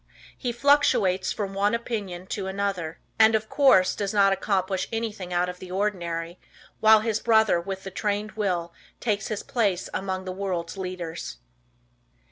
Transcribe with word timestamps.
He 0.35 0.51
fluctuates 0.51 1.31
from 1.31 1.53
one 1.53 1.75
opinion 1.75 2.25
to 2.33 2.47
another, 2.47 2.97
and 3.19 3.35
of 3.35 3.49
course 3.49 3.93
does 3.93 4.15
not 4.15 4.33
accomplish 4.33 4.87
anything 4.91 5.31
out 5.31 5.47
of 5.47 5.59
the 5.59 5.69
ordinary, 5.69 6.39
while 6.79 7.01
his 7.01 7.19
brother 7.19 7.61
with 7.61 7.83
the 7.83 7.91
trained 7.91 8.31
will 8.31 8.73
takes 8.99 9.27
his 9.27 9.43
place 9.43 9.89
among 9.93 10.25
the 10.25 10.31
world's 10.31 10.75
leaders. 10.75 11.37